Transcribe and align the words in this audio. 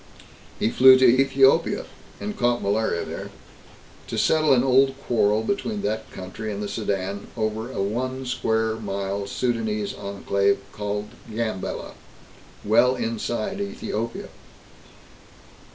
He 0.57 0.71
flew 0.71 0.97
to 0.97 1.05
Ethiopia 1.05 1.85
and 2.19 2.35
caught 2.35 2.63
malaria 2.63 3.05
there 3.05 3.29
to 4.07 4.17
settle 4.17 4.51
an 4.51 4.63
old 4.63 4.95
quarrel 5.03 5.43
between 5.43 5.83
that 5.83 6.09
country 6.11 6.51
and 6.51 6.59
the 6.63 6.67
Sudan 6.67 7.27
over 7.37 7.71
a 7.71 7.83
one 7.83 8.25
square 8.25 8.77
mile 8.77 9.27
Sudanese 9.27 9.93
enclave 9.93 10.57
named 10.75 11.09
Gambela, 11.31 11.93
well 12.65 12.95
inside 12.95 13.61
Ethiopia. 13.61 14.29